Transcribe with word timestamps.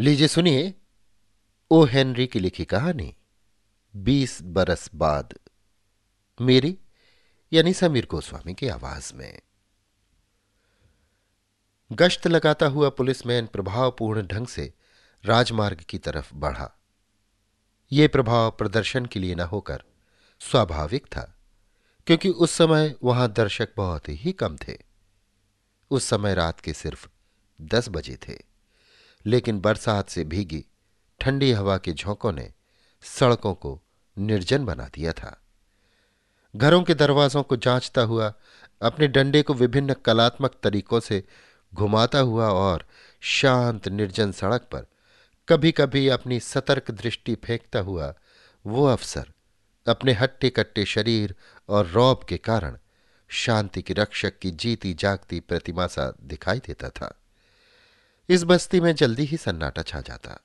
लीजिए 0.00 0.28
सुनिए, 0.28 0.74
O 1.70 1.84
Henry 1.84 2.26
की 2.26 2.38
लिखी 2.38 2.64
कहानी, 2.64 3.16
बीस 3.96 4.38
बरस 4.42 4.90
बाद, 4.94 5.34
मेरी, 6.40 6.78
यानी 7.52 7.72
समीर 7.72 8.06
गोस्वामी 8.06 8.54
की 8.54 8.68
आवाज़ 8.68 9.14
में। 9.14 9.40
गश्त 11.92 12.26
लगाता 12.26 12.66
हुआ 12.66 12.90
पुलिसमैन 12.90 13.46
प्रभावपूर्ण 13.46 14.26
ढंग 14.26 14.46
से 14.46 14.74
राजमार्ग 15.24 15.78
की 15.88 15.98
तरफ़ 15.98 16.34
बढ़ा। 16.34 16.72
यह 17.92 18.08
प्रभाव 18.08 18.50
प्रदर्शन 18.50 19.06
के 19.06 19.20
लिए 19.20 19.34
न 19.34 19.40
होकर 19.40 19.84
स्वाभाविक 20.40 21.06
था, 21.06 21.38
क्योंकि 22.06 22.28
उस 22.28 22.50
समय 22.50 22.94
वहाँ 23.04 23.32
दर्शक 23.32 23.68
बहुत 23.76 24.08
ही 24.08 24.32
कम 24.32 24.56
थे। 24.56 24.78
उस 25.90 26.04
समय 26.04 26.34
रात 26.34 26.60
के 26.60 26.72
सिर्फ़ 26.72 27.08
दस 27.60 27.88
बजे 27.88 28.16
थे। 28.16 28.47
लेकिन 29.28 29.60
बरसात 29.60 30.08
से 30.08 30.24
भीगी, 30.24 30.64
ठंडी 31.20 31.52
हवा 31.52 31.78
के 31.78 31.92
झोंकों 31.92 32.32
ने 32.32 32.52
सड़कों 33.02 33.54
को 33.54 33.80
निर्जन 34.18 34.64
बना 34.64 34.90
दिया 34.94 35.12
था। 35.12 35.42
घरों 36.56 36.82
के 36.82 36.94
दरवाजों 36.94 37.42
को 37.42 37.56
जांचता 37.56 38.00
हुआ, 38.00 38.34
अपने 38.82 39.08
डंडे 39.08 39.42
को 39.42 39.54
विभिन्न 39.54 39.94
कलात्मक 39.94 40.56
तरीकों 40.62 41.00
से 41.00 41.24
घुमाता 41.74 42.18
हुआ 42.18 42.48
और 42.48 42.86
शांत 43.20 43.88
निर्जन 43.88 44.32
सड़क 44.32 44.60
पर 44.60 44.86
कभी 45.48 45.72
कभी 45.72 46.08
अपनी 46.08 46.40
सतर्क 46.40 46.90
दृष्टि 46.90 47.34
फेंकता 47.34 47.78
हुआ, 47.78 48.14
वो 48.66 48.86
अफसर 48.86 49.32
अपने 49.86 50.12
हट्टे 50.12 50.50
कट्टे 50.50 50.84
शरीर 50.84 51.34
और 51.68 51.86
रौब 51.86 52.24
के 52.28 52.36
कारण 52.36 52.78
शांति 53.28 53.82
की 53.82 53.94
रक्षक 53.94 54.38
की 54.38 54.50
जीती 54.50 54.94
जागती 54.94 55.40
प्रतिमा 55.40 55.86
सा 55.86 56.14
दिखाई 56.22 56.58
देता 56.58 56.88
था। 56.88 57.17
इस 58.30 58.44
बस्ती 58.44 58.80
में 58.80 58.94
जल्दी 58.94 59.24
ही 59.24 59.36
सन्नाटा 59.36 59.82
छा 59.82 60.00
जाता। 60.00 60.44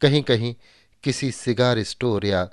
कहीं 0.00 0.22
कहीं 0.22 0.54
किसी 1.02 1.32
सिगार 1.32 1.82
स्टोर 1.82 2.26
या 2.26 2.50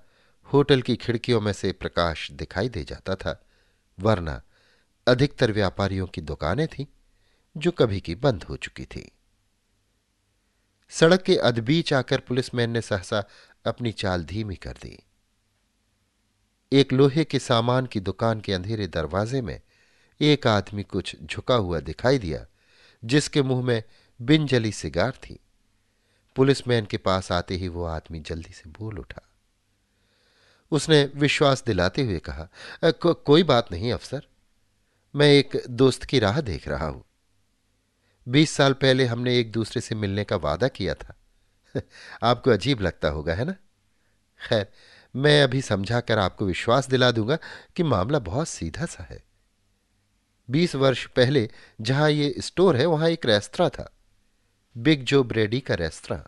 होटल 0.54 0.82
की 0.82 0.96
खिड़कियों 0.96 1.42
में 1.42 1.54
से 1.54 1.72
प्रकाश 1.72 2.32
दिखाई 2.32 2.70
दे 2.70 2.84
जाता 2.84 3.16
था, 3.16 3.46
वरना 4.00 4.42
अधिकतर 5.08 5.52
व्यापारियों 5.52 6.08
की 6.08 6.22
दुकानें 6.22 6.68
थीं, 6.68 6.86
जो 7.58 7.72
कभी 7.72 8.00
की 8.00 8.16
बंद 8.16 8.44
हो 8.44 8.56
चुकी 8.56 8.86
थी। 8.86 9.12
सड़क 10.90 11.22
के 11.22 11.38
अधबीच 11.38 11.94
आकर 11.94 12.20
पुलिसमैन 12.20 12.70
ने 12.70 12.82
सहसा 12.82 13.24
अपनी 13.66 13.92
चाल 13.92 14.24
धीमी 14.24 14.56
कर 14.56 14.74
दी। 14.74 15.00
एक 16.72 16.94
लोहे 16.94 17.24
के 17.24 17.40
सामान 17.40 17.86
की 17.86 18.00
दुकान 18.00 18.42
के 18.42 18.54
अंधेरे 18.54 18.88
दरवाजे 18.88 19.42
में 19.42 19.62
एक 20.22 20.48
आदमी 20.48 20.84
कुछ 20.84 21.16
झुका 21.24 21.56
हुआ 21.56 21.80
दिखाई 21.80 22.18
दिया, 22.18 22.46
जिसके 23.06 23.42
मुँह 23.42 23.66
में 23.66 23.84
बिन 24.24 24.48
जली 24.48 24.72
सिगार 24.72 25.12
थी। 25.12 25.40
पुलिसमैन 26.36 26.86
के 26.86 26.98
पास 26.98 27.32
आते 27.32 27.56
ही 27.56 27.68
वो 27.68 27.84
आदमी 27.84 28.20
जल्दी 28.20 28.54
से 28.54 28.70
बोल 28.70 29.00
उठा। 29.00 29.22
उसने 30.72 31.12
विश्वास 31.16 31.64
दिलाते 31.64 32.02
हुए 32.02 32.20
कहा 32.20 32.50
को, 32.84 33.14
कोई 33.14 33.44
बात 33.44 33.72
नहीं 33.72 33.94
अफसर। 33.94 34.28
मैं 35.16 35.28
एक 35.28 35.64
दोस्त 35.70 36.04
की 36.04 36.20
राह 36.20 36.42
देख 36.42 36.68
रहा 36.68 36.88
हूँ। 36.88 37.04
बीस 38.30 38.52
साल 38.52 38.74
पहले 38.74 39.06
हमने 39.06 39.40
एक 39.40 39.52
दूसरे 39.52 39.82
से 39.82 39.96
मिलने 39.96 40.24
का 40.24 40.36
वादा 40.36 40.68
किया 40.68 40.94
था। 40.94 41.16
आपको 42.24 42.52
अजीब 42.52 42.82
लगता 42.82 43.08
होगा 43.08 43.34
है 43.34 43.46
ना? 43.46 43.56
खैर 44.50 44.68
मैं 45.16 45.44
अभी 45.44 45.62
समझाकर 45.62 46.20
आपको 46.20 46.46
विश्वास 46.46 46.90
दिला 46.90 47.12
दूँगा 47.12 47.38
कि 47.76 47.84
मामला 47.84 48.20
बहुत 48.20 48.48
सीधा 48.48 48.86
सा 48.86 49.04
है। 49.04 49.24
बीस 50.50 50.76
वर्ष 50.76 51.06
पहले 51.06 51.50
जहाँ 51.82 52.12
ये 52.12 52.36
स्टोर 52.40 52.78
है 52.78 52.86
वहाँ 52.86 53.10
एक 53.10 53.26
रेस्तरा 53.26 53.70
था। 53.70 53.93
बिग 54.78 55.04
जो 55.04 55.24
ब्रेडी 55.24 55.60
का 55.60 55.74
रेस्तरा। 55.74 56.28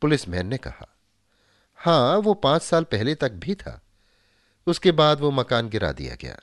पुलिसमैन 0.00 0.46
ने 0.46 0.58
कहा, 0.58 0.88
हाँ, 1.74 2.16
वो 2.16 2.34
पाँच 2.34 2.62
साल 2.62 2.84
पहले 2.84 3.14
तक 3.14 3.32
भी 3.32 3.54
था। 3.54 3.82
उसके 4.66 4.92
बाद 4.92 5.20
वो 5.20 5.30
मकान 5.30 5.68
गिरा 5.68 5.92
दिया 5.92 6.14
गया। 6.14 6.38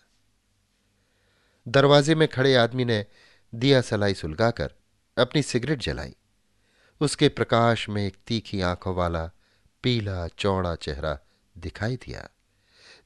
दरवाजे 1.67 2.15
में 2.15 2.27
खड़े 2.27 2.55
आदमी 2.55 2.85
ने 2.85 3.05
दिया 3.55 3.81
सलाई 3.81 4.13
सुलगाकर 4.13 4.73
अपनी 5.17 5.41
सिगरेट 5.41 5.79
जलाई। 5.79 6.15
उसके 7.01 7.29
प्रकाश 7.29 7.89
में 7.89 8.07
एक 8.07 8.17
तीखी 8.27 8.61
आँखों 8.61 8.95
वाला 8.95 9.31
पीला, 9.83 10.27
चौड़ा 10.27 10.75
चेहरा 10.75 11.19
दिखाई 11.57 11.95
दिया, 11.95 12.29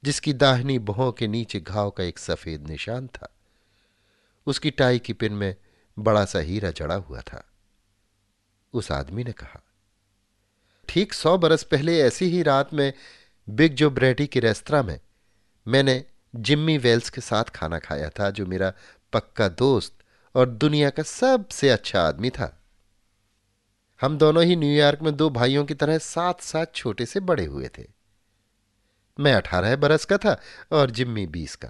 जिसकी 0.03 0.33
दाहिनी 0.33 0.79
बहों 0.79 1.11
के 1.11 1.27
नीचे 1.27 1.59
घाव 1.59 1.89
का 1.91 2.03
एक 2.03 2.19
सफ़ेद 2.19 2.67
निशान 2.67 3.07
था। 3.07 3.35
उसकी 4.45 4.71
टाई 4.71 4.99
की 4.99 5.13
पिन 5.13 5.33
में 5.33 5.55
बड़ा 5.99 6.25
सा 6.25 6.39
हीरा 6.39 6.71
जड़ा 6.71 6.95
हुआ 6.95 7.21
था। 7.21 7.49
उस 8.73 8.91
आदमी 8.91 9.23
ने 9.23 9.31
कहा, 9.31 9.61
ठीक 10.89 11.13
सौ 11.13 11.37
बरस 11.37 11.63
पहले 11.63 11.99
ऐसी 12.01 12.25
ही 12.25 12.41
रात 12.43 12.73
में 12.73 12.91
बिग 13.47 13.75
जो 13.75 13.89
ब्रेडी 13.89 14.27
के 14.27 14.39
रेस्तरा 14.39 14.81
में 14.83 14.99
मैंने 15.65 16.03
जिम्मी 16.33 16.77
वेल्स 16.77 17.09
के 17.09 17.21
साथ 17.21 17.49
खाना 17.49 17.79
खाया 17.79 18.09
था, 18.09 18.29
जो 18.29 18.45
मेरा 18.45 18.73
पक्का 19.13 19.47
दोस्त 19.47 19.97
और 20.35 20.49
दुनिया 20.49 20.89
का 20.89 21.03
सबसे 21.03 21.69
अच्छा 21.69 22.01
आदमी 22.01 22.29
था। 22.29 22.57
हम 24.01 24.17
दोनों 24.17 24.43
ही 24.43 24.55
न्यूयॉर्क 24.55 25.01
में 25.01 25.15
दो 25.15 25.29
भाइयों 25.29 25.65
की 25.65 25.73
तरह 25.73 25.97
साथ 25.97 26.41
साथ 26.41 26.73
छोटे 26.75 27.05
से 27.05 27.19
बड़े 27.19 27.45
हुए 27.45 27.69
थे। 27.77 27.85
मैं 29.17 29.33
अठारह 29.33 29.75
बरस 29.75 30.05
का 30.05 30.17
था 30.17 30.39
और 30.71 30.91
जिम्मी 30.91 31.25
बीस 31.27 31.55
का। 31.55 31.69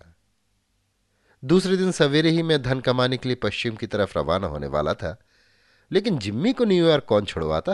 दूसरे 1.43 1.77
दिन 1.77 1.91
सवेरे 1.91 2.29
ही 2.29 2.43
मैं 2.43 2.61
धन 2.61 2.79
कमाने 2.79 3.17
के 3.17 3.29
लिए 3.29 3.35
पश्चिम 3.35 3.75
की 3.75 3.87
तरफ़ 3.87 4.17
रवाना 4.19 4.47
होने 4.47 4.67
वाला 4.67 4.93
था। 4.93 5.15
लेकिन 5.93 6.17
जिम्मी 6.17 6.53
को 6.53 6.65
न्यूयॉर्क 6.65 7.05
कौन 7.05 7.25
छुड़वाता? 7.25 7.73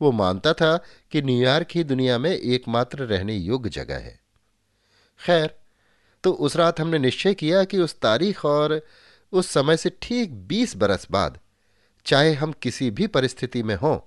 वो 0.00 0.12
मानता 0.12 0.52
था 0.52 0.76
कि 1.10 1.22
न्यूयॉर्क 1.22 1.68
ही 1.74 1.84
दुनिया 1.84 2.18
में 2.18 2.30
एकमात्र 2.30 2.98
रहने 2.98 3.36
योग्य 3.36 3.70
जगह 3.70 3.98
है। 3.98 4.18
खैर 5.20 5.54
तो 6.24 6.32
उस 6.32 6.56
रात 6.56 6.80
हमने 6.80 6.98
निश्चय 6.98 7.34
किया 7.34 7.64
कि 7.64 7.78
उस 7.78 7.98
तारीख 8.00 8.44
और 8.44 8.80
उस 9.32 9.48
समय 9.48 9.76
से 9.76 9.90
ठीक 10.02 10.32
बीस 10.32 10.76
बरस 10.76 11.06
बाद, 11.10 11.38
चाहे 12.06 12.32
हम 12.34 12.52
किसी 12.52 12.90
भी 12.90 13.06
परिस्थिति 13.06 13.62
में 13.62 13.74
हों 13.74 13.98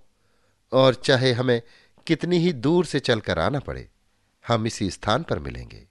और 0.71 0.95
चाहे 0.95 1.31
हमें 1.31 1.61
कितनी 2.07 2.37
ही 2.37 2.53
दूर 2.53 2.85
से 2.85 2.99
चलकर 2.99 3.39
आना 3.39 3.59
पड़े, 3.59 3.89
हम 4.47 4.67
इसी 4.67 4.89
स्थान 4.89 5.23
पर 5.23 5.39
मिलेंगे। 5.39 5.87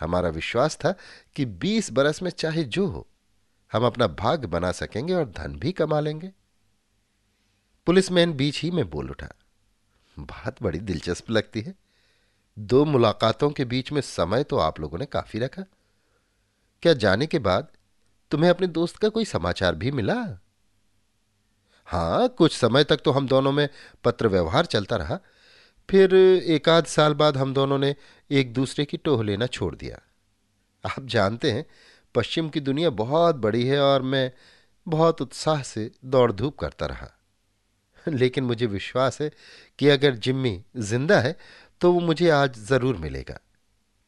हमारा 0.00 0.28
विश्वास 0.28 0.76
था 0.76 0.94
कि 1.36 1.44
बीस 1.44 1.92
बरस 1.92 2.22
में 2.22 2.30
चाहे 2.30 2.64
जो 2.64 2.86
हो 2.86 3.06
हम 3.72 3.84
अपना 3.86 4.06
भाग 4.06 4.44
बना 4.44 4.72
सकेंगे 4.72 5.14
और 5.14 5.24
धन 5.30 5.56
भी 5.56 5.72
कमा 5.72 6.00
लेंगे। 6.00 6.30
पुलिसमैन 7.86 8.32
बीच 8.32 8.60
ही 8.62 8.70
में 8.70 8.88
बोल 8.90 9.10
उठा, 9.10 9.28
बात 10.16 10.62
बड़ी 10.62 10.78
दिलचस्प 10.80 11.30
लगती 11.30 11.60
है। 11.60 11.74
दो 12.56 12.84
मुलाकातों 12.84 13.50
के 13.50 13.64
बीच 13.64 13.92
में 13.92 14.00
समय 14.00 14.44
तो 14.44 14.58
आप 14.58 14.80
लोगों 14.80 14.98
ने 14.98 15.06
काफ़ी 15.06 15.38
रखा। 15.38 15.64
क्या 16.82 16.92
जाने 16.94 17.26
के 17.26 17.38
बाद 17.38 17.68
तुम्हें 18.30 18.50
अपने 18.50 18.66
दोस्त 18.68 18.96
का 18.96 19.08
कोई 19.08 19.24
समाचार 19.24 19.74
भी 19.74 19.90
मिला? 19.90 20.14
हाँ, 21.88 22.28
कुछ 22.28 22.56
समय 22.56 22.84
तक 22.84 23.00
तो 23.00 23.10
हम 23.10 23.26
दोनों 23.28 23.52
में 23.52 23.68
पत्र 24.04 24.28
व्यवहार 24.28 24.66
चलता 24.66 24.96
रहा। 24.96 25.18
फिर 25.88 26.14
एकाध 26.14 26.84
साल 26.84 27.14
बाद 27.14 27.36
हम 27.36 27.54
दोनों 27.54 27.78
ने 27.78 27.94
एक 28.30 28.52
दूसरे 28.52 28.84
की 28.84 28.96
टोह 28.96 29.24
लेना 29.24 29.46
छोड़ 29.46 29.74
दिया। 29.74 30.00
आप 30.84 31.06
जानते 31.06 31.50
हैं 31.52 31.64
पश्चिम 32.14 32.48
की 32.48 32.60
दुनिया 32.62 32.90
बहुत 32.96 33.36
बड़ी 33.38 33.66
है 33.66 33.80
और 33.80 34.02
मैं 34.04 34.30
बहुत 34.86 35.22
उत्साह 35.22 35.62
से 35.64 35.90
दौड़ 36.06 36.30
धूप 36.32 36.58
करता 36.58 36.86
रहा। 36.86 37.10
लेकिन 38.06 38.44
मुझे 38.44 38.66
विश्वास 38.68 39.20
है 39.20 39.30
कि 39.78 39.88
अगर 39.88 40.14
जिम्मी 40.16 40.60
ज़िंदा 40.78 41.18
है 41.20 41.36
तो 41.80 41.92
वो 41.92 42.00
मुझे 42.00 42.28
आज 42.30 42.58
ज़रूर 42.60 42.96
मिलेगा, 42.98 43.38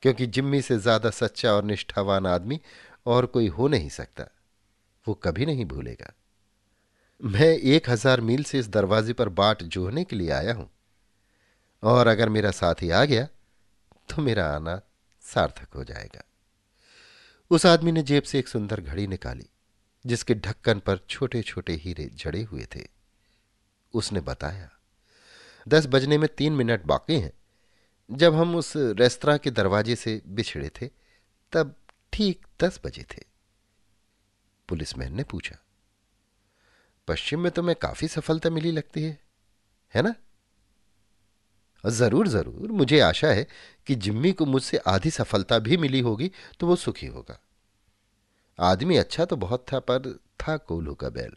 क्योंकि 0.03 0.27
जिम्मी 0.29 0.61
से 0.63 0.79
ज़्यादा 0.79 1.11
सच्चा 1.13 1.53
और 1.53 1.65
निष्ठावान 1.65 2.27
आदमी 2.27 2.61
और 3.07 3.27
कोई 3.27 3.47
हो 3.49 3.69
नहीं 3.69 3.89
सकता। 3.91 4.29
वो 5.07 5.15
कभी 5.17 5.47
नहीं 5.47 5.65
भूलेगा। 5.67 6.13
मैं 7.21 7.49
एक 7.49 7.91
हज़ार 7.91 8.21
मील 8.23 8.43
से 8.45 8.59
इस 8.59 8.69
दरवाजे 8.71 9.13
पर 9.13 9.29
बाट 9.31 9.63
जोहने 9.65 10.05
के 10.05 10.17
लिए 10.17 10.31
आया 10.33 10.55
हूँ, 10.55 10.69
और 11.83 12.07
अगर 12.09 12.29
मेरा 12.29 12.51
साथी 12.53 12.91
आ 12.91 13.05
गया 13.05 13.27
तो 14.09 14.23
मेरा 14.23 14.47
आना 14.49 14.81
सार्थक 15.25 15.75
हो 15.75 15.85
जाएगा। 15.85 16.23
उस 17.53 17.65
आदमी 17.67 17.93
ने 17.93 18.03
जेब 18.03 18.23
से 18.23 18.39
एक 18.39 18.49
सुंदर 18.49 18.81
घड़ी 18.81 19.07
निकाली, 19.07 19.47
जिसके 20.05 20.35
ढक्कन 20.35 20.79
पर 20.79 20.99
छोटे 21.11 21.43
छोटे 21.43 21.73
हीरे 21.75 22.05
जड़े 22.15 22.43
हुए 22.43 22.67
थे। 22.77 22.87
उसने 23.95 24.21
बताया, 24.21 24.71
दस 25.69 25.87
बजने 25.87 26.19
में 26.19 26.29
तीन 26.37 26.53
मिनट 26.53 26.85
बाकी 26.85 27.19
हैं। 27.21 27.33
जब 28.11 28.35
हम 28.35 28.57
उस 28.57 28.73
रेस्तरा 28.77 29.37
के 29.37 29.51
दरवाजे 29.51 29.97
से 29.97 30.21
बिछड़े 30.27 30.71
थे, 30.81 30.89
तब 31.53 31.75
ठीक 32.13 32.47
दस 32.61 32.81
बजे 32.85 33.03
थे। 33.03 33.23
पुलिसमैन 34.69 35.15
ने 35.17 35.25
पूछा, 35.25 35.57
पश्चिम 37.09 37.41
में 37.41 37.53
तुम्हें 37.53 37.77
काफ़ी 37.83 38.09
सफलता 38.09 38.51
मिली 38.51 38.73
लगती 38.73 39.03
है 39.03 39.19
है 39.95 40.03
ना? 40.03 40.15
ज़रूर 41.85 42.29
ज़रूर। 42.29 42.73
मुझे 42.73 43.01
आशा 43.01 43.29
है 43.29 43.47
कि 43.87 43.95
जिम्मी 43.95 44.33
को 44.33 44.47
मुझसे 44.47 44.77
आधी 44.79 45.11
सफलता 45.11 45.59
भी 45.59 45.77
मिली 45.77 46.01
होगी 46.01 46.31
तो 46.61 46.67
वो 46.67 46.77
सुखी 46.77 47.07
होगा। 47.07 47.39
आदमी 48.59 48.97
अच्छा 48.97 49.25
तो 49.25 49.37
बहुत 49.37 49.65
था, 49.73 49.79
पर 49.81 50.19
था 50.41 50.57
कोल्हू 50.57 50.95
का 50.95 51.09
बैल। 51.09 51.33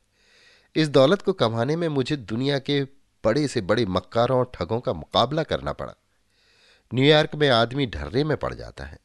इस 0.76 0.90
दौलत 0.90 1.22
को 1.22 1.34
कमाने 1.34 1.76
में 1.76 1.88
मुझे 1.90 2.16
दुनिया 2.18 2.60
के 2.60 2.84
बड़े 3.24 3.48
से 3.48 3.62
बड़े 3.62 3.86
मक्कारों 3.88 4.38
और 4.40 4.52
ठगों 4.56 4.80
का 4.80 4.94
मुकाबला 4.94 5.44
करना 5.44 5.74
पड़ा। 5.74 5.94
न्यूयॉर्क 6.92 7.36
में 7.36 7.48
आदमी 7.50 7.86
ढर्रे 7.88 8.24
में 8.24 8.36
पड़ 8.38 8.54
जाता 8.54 8.86
है। 8.86 9.00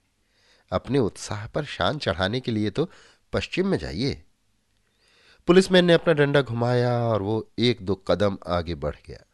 अपने 0.72 0.98
उत्साह 0.98 1.46
पर 1.46 1.64
शान 1.66 1.98
चढ़ाने 1.98 2.40
के 2.40 2.52
लिए 2.52 2.70
तो 2.70 2.88
पश्चिम 3.32 3.66
में 3.66 3.78
जाइए। 3.78 4.22
पुलिसमैन 5.48 5.84
ने 5.84 5.92
अपना 5.92 6.12
डंडा 6.14 6.42
घुमाया 6.42 6.92
और 7.02 7.22
वो 7.22 7.46
एक 7.58 7.82
दो 7.82 7.94
कदम 8.08 8.38
आगे 8.48 8.74
बढ़ 8.74 8.96
गया। 9.06 9.24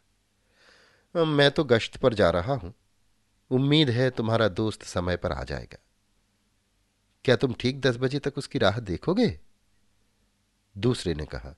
मैं 1.17 1.49
तो 1.51 1.63
गश्त 1.63 1.97
पर 1.97 2.13
जा 2.13 2.29
रहा 2.29 2.53
हूँ। 2.53 2.73
उम्मीद 3.51 3.89
है 3.89 4.09
तुम्हारा 4.09 4.47
दोस्त 4.47 4.83
समय 4.83 5.17
पर 5.17 5.31
आ 5.31 5.43
जाएगा। 5.43 5.77
क्या 7.25 7.35
तुम 7.35 7.53
ठीक 7.53 7.79
दस 7.81 7.97
बजे 7.97 8.19
तक 8.19 8.37
उसकी 8.37 8.59
राह 8.59 8.79
देखोगे? 8.79 9.27
दूसरे 10.75 11.13
ने 11.13 11.25
कहा, 11.25 11.53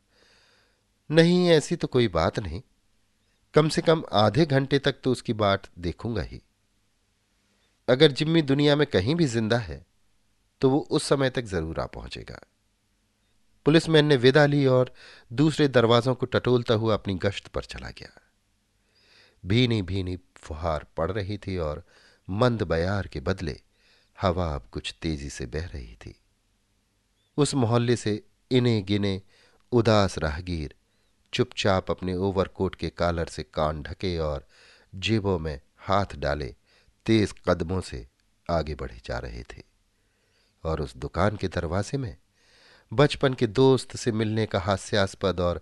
नहीं, 1.09 1.49
ऐसी 1.49 1.75
तो 1.75 1.87
कोई 1.87 2.07
बात 2.07 2.39
नहीं। 2.39 2.61
कम 3.53 3.69
से 3.69 3.81
कम 3.81 4.03
आधे 4.13 4.45
घंटे 4.45 4.79
तक 4.79 4.95
तो 5.03 5.11
उसकी 5.11 5.33
बाट 5.33 5.67
देखूँगा 5.79 6.21
ही। 6.21 6.41
अगर 7.87 8.11
जिम्मी 8.11 8.41
दुनिया 8.41 8.75
में 8.75 8.85
कहीं 8.87 9.15
भी 9.15 9.25
ज़िंदा 9.25 9.57
है 9.57 9.85
तो 10.61 10.69
वो 10.69 10.79
उस 10.91 11.03
समय 11.03 11.29
तक 11.29 11.43
ज़रूर 11.45 11.79
आ 11.79 11.85
पहुंचेगा। 11.85 12.39
पुलिसमैन 13.65 14.05
ने 14.05 14.15
विदा 14.15 14.45
ली 14.45 14.65
और 14.65 14.93
दूसरे 15.31 15.67
दरवाजों 15.67 16.15
को 16.15 16.25
टटोलता 16.25 16.73
हुआ 16.73 16.93
अपनी 16.93 17.15
गश्त 17.15 17.47
पर 17.47 17.63
चला 17.63 17.89
गया। 17.89 18.09
भीनी 19.45 19.81
भीनी 19.81 20.17
फुहार 20.35 20.85
पड़ 20.97 21.11
रही 21.11 21.37
थी 21.37 21.57
और 21.57 21.83
मंद 22.29 22.63
बयार 22.63 23.07
के 23.07 23.19
बदले 23.19 23.59
हवा 24.21 24.55
अब 24.55 24.67
कुछ 24.71 24.95
तेज़ी 25.01 25.29
से 25.29 25.45
बह 25.45 25.65
रही 25.65 25.95
थी। 25.95 26.15
उस 27.37 27.55
मोहल्ले 27.55 27.95
से 27.95 28.23
इने 28.51 28.81
गिने 28.81 29.21
उदास 29.71 30.17
राहगीर 30.17 30.75
चुपचाप 31.33 31.91
अपने 31.91 32.15
ओवरकोट 32.15 32.75
के 32.75 32.89
कालर 32.89 33.25
से 33.25 33.43
कान 33.43 33.83
ढके 33.83 34.17
और 34.17 34.47
जेबों 34.95 35.39
में 35.39 35.61
हाथ 35.77 36.05
डाले 36.15 36.55
तेज 37.05 37.33
कदमों 37.49 37.81
से 37.81 38.07
आगे 38.49 38.75
बढ़े 38.75 39.01
जा 39.05 39.19
रहे 39.19 39.43
थे। 39.43 39.63
और 40.63 40.81
उस 40.81 40.97
दुकान 40.97 41.35
के 41.35 41.47
दरवाजे 41.47 41.97
में 41.97 42.17
बचपन 42.93 43.33
के 43.33 43.47
दोस्त 43.47 43.95
से 43.95 44.11
मिलने 44.11 44.45
का 44.45 44.59
हास्यास्पद 44.59 45.39
और 45.39 45.61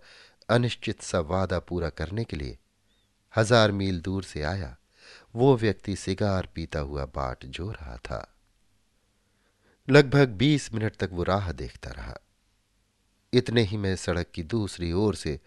अनिश्चित 0.50 1.02
सा 1.02 1.20
वादा 1.20 1.60
पूरा 1.60 1.90
करने 1.90 2.24
के 2.24 2.38
लिए 2.38 2.58
हज़ार 3.38 3.72
मील 3.72 4.00
दूर 4.02 4.24
से 4.24 4.42
आया। 4.42 4.76
वो 5.36 5.56
व्यक्ति 5.58 5.96
सिगार 5.96 6.48
पीता 6.56 6.80
हुआ 6.80 7.06
बाट 7.06 7.46
जो 7.46 7.72
रहा 7.72 7.98
था। 7.98 8.28
लगभग 9.88 10.30
बीस 10.30 10.74
मिनट 10.74 10.96
तक 10.96 11.10
वो 11.12 11.24
राह 11.24 11.52
देखता 11.52 11.92
रहा। 11.92 12.18
इतने 13.34 13.62
ही 13.62 13.78
में 13.78 13.96
सड़क 13.96 14.28
की 14.34 14.44
दूसरी 14.44 14.92
ओर 14.92 15.16
से 15.16 15.40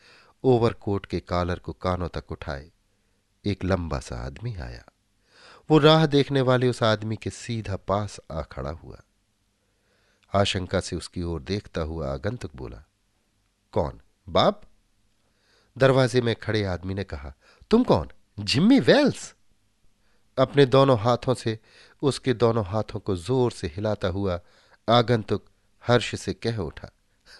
ओवरकोट 0.45 1.07
के 1.07 1.21
कालर 1.21 1.59
को 1.59 1.73
कानों 1.73 2.09
तक 2.09 2.33
उठाए, 2.33 2.71
एक 3.45 3.65
लंबा 3.65 3.99
सा 4.01 4.17
आदमी 4.17 4.55
आया। 4.55 4.85
वो 5.71 5.79
राह 5.79 6.07
देखने 6.07 6.41
वाले 6.41 6.69
उस 6.69 6.83
आदमी 6.83 7.17
के 7.17 7.31
सीधा 7.31 7.77
पास 7.77 8.19
आ 8.33 8.43
खड़ा 8.43 8.71
हुआ। 8.71 9.01
आशंका 10.33 10.81
से 10.81 10.97
उसकी 10.97 11.23
ओर 11.23 11.43
देखता 11.43 11.81
हुआ 11.81 12.13
आगंतुक 12.13 12.57
बोला, 12.57 12.83
कौन? 13.75 14.01
बाप? 14.29 14.63
दरवाजे 15.77 16.21
में 16.21 16.35
खड़े 16.37 16.65
आदमी 16.65 16.95
ने 16.95 17.05
कहा 17.05 17.33
तुम 17.71 17.83
कौन? 17.85 18.09
Jimmy 18.39 18.79
Wales. 18.81 19.35
अपने 20.39 20.65
दोनों 20.67 20.99
हाथों 20.99 21.35
से, 21.35 21.59
उसके 22.03 22.33
दोनों 22.35 22.65
हाथों 22.67 23.01
को 23.01 23.17
ज़ोर 23.19 23.53
से 23.53 23.67
हिलाता 23.67 24.09
हुआ 24.09 24.41
आगंतुक 24.89 25.45
हर्ष 25.85 26.15
से 26.15 26.33
कह 26.35 26.57
उठा, 26.59 26.91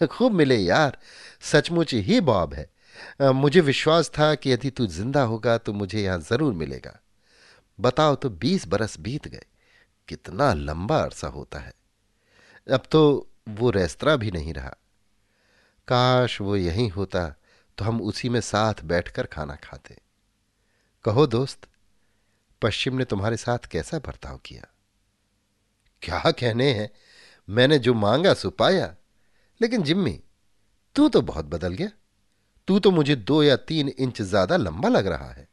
खूब 0.01 0.31
मिले 0.33 0.57
यार, 0.57 0.97
सचमुच 1.43 1.93
ही 1.93 2.19
बॉब 2.21 2.53
है। 2.53 2.69
मुझे 3.33 3.61
विश्वास 3.61 4.09
था 4.09 4.33
कि 4.35 4.51
यदि 4.51 4.69
तू 4.69 4.85
ज़िंदा 4.87 5.21
होगा 5.23 5.57
तो 5.57 5.73
मुझे 5.73 6.01
यहाँ 6.01 6.19
ज़रूर 6.21 6.53
मिलेगा। 6.53 6.97
बताओ 7.79 8.15
तो 8.15 8.29
बीस 8.31 8.67
बरस 8.67 8.99
बीत 8.99 9.27
गए, 9.27 9.45
कितना 10.07 10.53
लंबा 10.53 10.99
अरसा 10.99 11.27
होता 11.29 11.59
है। 11.59 11.73
अब 12.67 12.83
तो 12.91 13.01
वो 13.49 13.69
रेस्तरा 13.71 14.15
भी 14.15 14.31
नहीं 14.31 14.53
रहा। 14.53 14.75
काश 15.87 16.39
वो 16.41 16.55
यहीं 16.55 16.89
होता 16.91 17.27
तो 17.77 17.85
हम 17.85 18.01
उसी 18.03 18.29
में 18.29 18.39
साथ 18.41 18.83
बैठकर 18.85 19.25
खाना 19.25 19.55
खाते। 19.63 19.97
कहो 21.05 21.27
दोस्त, 21.27 21.67
पश्चिम 22.61 22.97
ने 22.97 23.05
तुम्हारे 23.05 23.37
साथ 23.37 23.57
कैसा 23.57 23.99
बर्ताव 23.99 24.37
किया? 24.37 24.67
क्या 26.01 26.31
कहने 26.31 26.73
हैं? 26.73 26.91
मैंने 27.49 27.79
जो 27.79 27.93
मांगा 27.93 28.33
सो 28.33 28.49
पाया। 28.49 28.95
लेकिन 29.61 29.83
जिम्मी, 29.83 30.23
तू 30.95 31.09
तो 31.09 31.21
बहुत 31.21 31.45
बदल 31.45 31.73
गया। 31.73 31.89
तू 32.67 32.79
तो 32.79 32.91
मुझे 32.91 33.15
दो 33.15 33.43
या 33.43 33.55
तीन 33.55 33.89
इंच 33.89 34.21
ज़्यादा 34.21 34.57
लंबा 34.57 34.89
लग 34.89 35.07
रहा 35.07 35.31
है। 35.31 35.47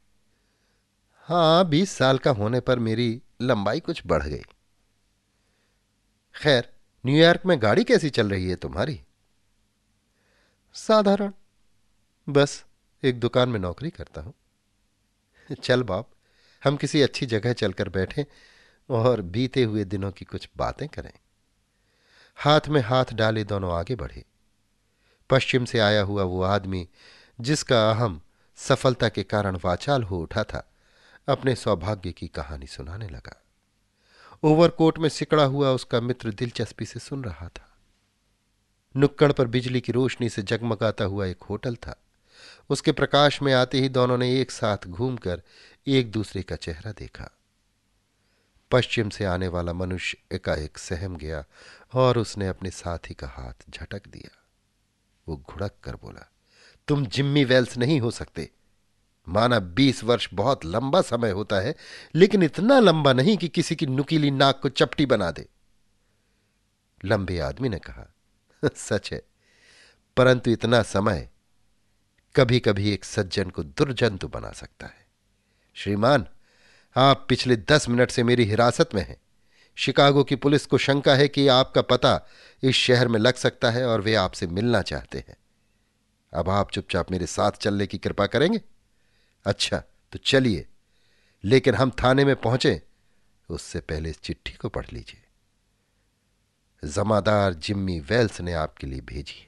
हाँ, 1.14 1.68
बीस 1.68 1.90
साल 1.90 2.18
का 2.18 2.30
होने 2.30 2.60
पर 2.60 2.78
मेरी 2.78 3.22
लंबाई 3.42 3.80
कुछ 3.80 4.02
बढ़ 4.06 4.22
गई। 4.22 4.44
खैर, 6.34 6.72
न्यूयॉर्क 7.06 7.46
में 7.46 7.62
गाड़ी 7.62 7.84
कैसी 7.84 8.10
चल 8.10 8.30
रही 8.30 8.48
है 8.48 8.56
तुम्हारी? 8.56 9.00
साधारण। 10.74 11.32
बस, 12.28 12.64
एक 13.04 13.20
दुकान 13.20 13.48
में 13.48 13.60
नौकरी 13.60 13.90
करता 13.90 14.20
हूँ। 14.20 14.34
चल 15.62 15.82
बाप, 15.82 16.10
हम 16.64 16.76
किसी 16.76 17.02
अच्छी 17.02 17.26
जगह 17.26 17.52
चलकर 17.52 17.88
बैठे 17.88 18.26
और 18.90 19.20
बीते 19.20 19.62
हुए 19.62 19.84
दिनों 19.84 20.12
की 20.12 20.24
कुछ 20.24 20.48
बातें 20.56 20.88
करें। 20.88 21.12
हाथ 22.36 22.60
में 22.68 22.80
हाथ 22.80 23.04
डाले 23.12 23.44
दोनों 23.44 23.72
आगे 23.72 23.94
बढ़े। 23.94 24.24
पश्चिम 25.30 25.64
से 25.64 25.78
आया 25.78 26.02
हुआ 26.02 26.22
वो 26.22 26.42
आदमी, 26.42 26.88
जिसका 27.40 27.90
अहम 27.90 28.22
सफलता 28.56 29.08
के 29.08 29.22
कारण 29.22 29.58
वाचाल 29.64 30.02
हो 30.02 30.18
उठा 30.18 30.44
था, 30.44 30.72
अपने 31.28 31.54
सौभाग्य 31.54 32.12
की 32.12 32.28
कहानी 32.28 32.66
सुनाने 32.66 33.08
लगा। 33.08 33.44
ओवरकोट 34.42 34.98
में 34.98 35.08
सिकड़ा 35.08 35.44
हुआ 35.44 35.70
उसका 35.70 36.00
मित्र 36.00 36.32
दिलचस्पी 36.32 36.84
से 36.84 37.00
सुन 37.00 37.24
रहा 37.24 37.48
था। 37.48 37.78
नुक्कड़ 38.96 39.32
पर 39.32 39.46
बिजली 39.46 39.80
की 39.80 39.92
रोशनी 39.92 40.28
से 40.28 40.42
जगमगाता 40.42 41.04
हुआ 41.04 41.26
एक 41.26 41.42
होटल 41.42 41.76
था। 41.76 42.02
उसके 42.70 42.92
प्रकाश 42.92 43.42
में 43.42 43.52
आते 43.54 43.80
ही 43.80 43.88
दोनों 43.88 44.18
ने 44.18 44.40
एक 44.40 44.50
साथ 44.50 44.86
घूमकर 44.86 45.42
एक 45.86 46.10
दूसरे 46.10 46.42
का 46.42 46.56
चेहरा 46.56 46.92
देखा। 46.92 47.30
पश्चिम 48.70 49.08
से 49.08 49.24
आने 49.24 49.48
वाला 49.48 49.72
मनुष्य 49.72 50.18
एकाएक 50.32 50.78
सहम 50.78 51.16
गया 51.16 51.44
और 51.94 52.18
उसने 52.18 52.48
अपने 52.48 52.70
साथी 52.70 53.14
का 53.14 53.28
हाथ 53.28 53.70
झटक 53.70 54.08
दिया। 54.08 54.30
वो 55.28 55.36
घुड़क 55.36 55.74
कर 55.84 55.96
बोला, 55.96 56.32
तुम 56.88 57.06
जिम्मी 57.06 57.44
वेल्स 57.44 57.78
नहीं 57.78 58.00
हो 58.00 58.10
सकते। 58.10 58.50
माना 59.28 59.58
बीस 59.58 60.04
वर्ष 60.04 60.28
बहुत 60.34 60.64
लंबा 60.64 61.00
समय 61.02 61.30
होता 61.30 61.60
है, 61.60 61.74
लेकिन 62.14 62.42
इतना 62.42 62.78
लंबा 62.80 63.12
नहीं 63.12 63.36
कि 63.36 63.48
किसी 63.48 63.76
की 63.76 63.86
नुकीली 63.86 64.30
नाक 64.30 64.60
को 64.60 64.68
चपटी 64.68 65.06
बना 65.06 65.30
दे। 65.30 65.48
लंबे 67.04 67.38
आदमी 67.38 67.68
ने 67.68 67.78
कहा, 67.78 68.14
सच 68.76 69.12
है, 69.12 69.22
परंतु 70.16 70.50
इतना 70.50 70.82
समय 70.82 71.28
कभी 72.36 72.60
कभी 72.60 72.90
एक 72.90 73.04
सज्जन 73.04 73.50
को 73.50 73.62
दुर्जंतु 73.62 74.28
बना 74.28 74.50
सकता 74.50 74.86
है। 74.86 75.06
श्रीमान, 75.74 76.26
आप 76.96 77.26
पिछले 77.28 77.56
दस 77.56 77.88
मिनट 77.88 78.10
से 78.10 78.22
मेरी 78.22 78.44
हिरासत 78.44 78.88
में 78.94 79.08
हैं। 79.08 79.16
शिकागो 79.74 80.24
की 80.24 80.36
पुलिस 80.36 80.66
को 80.66 80.78
शंका 80.78 81.14
है 81.14 81.28
कि 81.28 81.48
आपका 81.48 81.82
पता 81.82 82.20
इस 82.62 82.74
शहर 82.76 83.08
में 83.08 83.18
लग 83.18 83.34
सकता 83.34 83.70
है 83.70 83.86
और 83.86 84.00
वे 84.00 84.14
आपसे 84.14 84.46
मिलना 84.46 84.82
चाहते 84.82 85.18
हैं। 85.18 85.36
अब 86.34 86.48
आप 86.48 86.70
चुपचाप 86.70 87.10
मेरे 87.10 87.26
साथ 87.26 87.52
चलने 87.52 87.86
की 87.86 87.98
कृपा 87.98 88.26
करेंगे? 88.26 88.60
अच्छा 89.44 89.82
तो 90.12 90.18
चलिए। 90.18 90.66
लेकिन 91.44 91.74
हम 91.74 91.90
थाने 91.90 92.24
में 92.24 92.36
पहुँचे, 92.36 92.82
उससे 93.48 93.80
पहले 93.80 94.10
इस 94.10 94.20
चिट्ठी 94.20 94.52
को 94.52 94.68
पढ़ 94.68 94.86
लीजिए। 94.92 95.24
जमादार 96.88 97.54
जिम्मी 97.54 98.00
वेल्स 98.00 98.40
ने 98.40 98.52
आपके 98.52 98.86
लिए 98.86 99.00
भेजी 99.00 99.47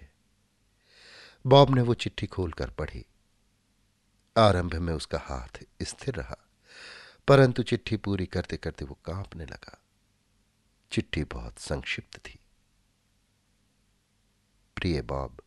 बॉब 1.45 1.75
ने 1.75 1.83
वो 1.83 1.95
चिट्ठी 1.95 2.27
खोलकर 2.27 2.71
पढ़ी। 2.71 3.05
आरंभ 4.37 4.75
में 4.75 4.93
उसका 4.95 5.19
हाथ 5.19 5.59
स्थिर 5.83 6.15
रहा, 6.15 6.37
परंतु 7.29 7.63
चिट्ठी 7.63 7.97
पूरी 7.97 8.27
करते 8.27 8.57
करते 8.57 8.85
वो 8.85 8.99
कांपने 9.05 9.45
लगा। 9.45 9.79
चिट्ठी 10.93 11.25
बहुत 11.25 11.59
संक्षिप्त 11.59 12.19
थी। 12.19 12.39
प्रिय 14.77 15.03
बॉब, 15.03 15.43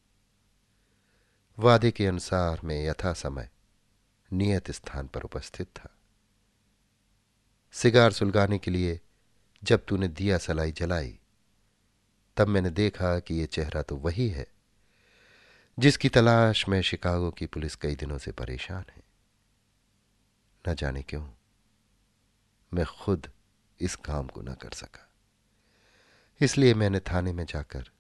वादे 1.60 1.92
के 1.92 2.08
अनुसार 2.08 2.62
मैं 2.64 2.84
यथा 2.86 3.14
समय 3.14 3.50
नियत 4.34 4.72
स्थान 4.72 5.08
पर 5.08 5.22
उपस्थित 5.22 5.68
था। 5.68 5.96
सिगार 7.72 8.12
सुलगाने 8.12 8.60
के 8.60 8.72
लिए 8.72 9.00
जब 9.64 9.86
तूने 9.86 10.08
दिया 10.08 10.38
सलाई 10.38 10.72
जलाई, 10.72 11.20
तब 12.38 12.48
मैंने 12.48 12.70
देखा 12.70 13.20
कि 13.20 13.36
यह 13.36 13.46
चेहरा 13.46 13.82
तो 13.82 13.96
वही 13.96 14.30
है 14.30 14.48
जिसकी 15.80 16.10
तलाश 16.10 16.70
में 16.70 16.82
शिकागो 16.82 17.32
की 17.32 17.46
पुलिस 17.46 17.76
कई 17.76 17.96
दिनों 17.96 18.18
से 18.18 18.32
परेशान 18.32 18.86
है। 18.90 19.04
न 20.70 20.76
जाने 20.76 21.04
क्यों, 21.04 21.30
मैं 22.74 22.86
खुद 22.86 23.32
इस 23.80 23.96
काम 23.96 24.28
को 24.28 24.42
न 24.42 24.54
कर 24.54 24.72
सका। 24.72 25.10
इसलिए 26.42 26.74
मैंने 26.74 27.00
थाने 27.00 27.34
में 27.34 27.46
जाकर 27.46 27.92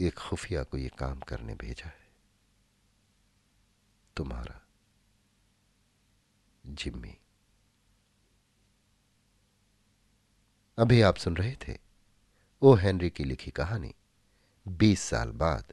एक 0.00 0.14
खुफिया 0.14 0.62
को 0.62 0.78
यह 0.78 0.90
काम 0.98 1.20
करने 1.20 1.54
भेजा 1.54 1.88
है। 1.88 2.08
तुम्हारा 4.16 4.66
जिम्मी। 6.66 7.18
अभी 10.78 11.00
आप 11.00 11.16
सुन 11.16 11.36
रहे 11.36 11.56
थे 11.56 11.78
ओ 12.62 12.74
हेनरी 12.74 13.10
की 13.10 13.24
लिखी 13.24 13.50
कहानी, 13.50 13.94
बीस 14.68 15.00
साल 15.00 15.30
बाद। 15.30 15.72